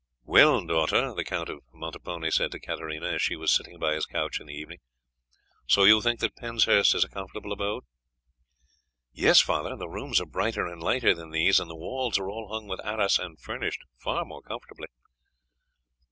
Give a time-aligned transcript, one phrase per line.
[0.25, 4.07] "Well, daughter," the Count of Montepone said to Katarina as she was sitting by his
[4.07, 4.79] couch in the evening,
[5.67, 7.83] "so you think that Penshurst is a comfortable abode?"
[9.13, 12.51] "Yes, father, the rooms are brighter and lighter than these and the walls are all
[12.51, 14.87] hung with arras and furnished far more comfortably."